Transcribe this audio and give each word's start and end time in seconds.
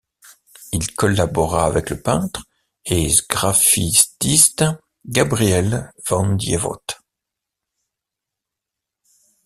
Il 0.73 0.95
collabora 0.95 1.67
avec 1.67 1.91
le 1.91 2.01
peintre 2.01 2.45
et 2.85 3.07
sgraffitiste 3.07 4.63
Gabriel 5.05 5.91
van 6.09 6.33
Dievoet. 6.33 6.97